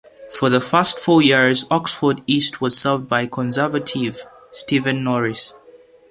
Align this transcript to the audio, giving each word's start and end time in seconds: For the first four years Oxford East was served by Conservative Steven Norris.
For 0.39 0.49
the 0.49 0.59
first 0.59 0.97
four 0.97 1.21
years 1.21 1.65
Oxford 1.69 2.21
East 2.25 2.59
was 2.59 2.75
served 2.75 3.07
by 3.07 3.27
Conservative 3.27 4.19
Steven 4.51 5.03
Norris. 5.03 5.53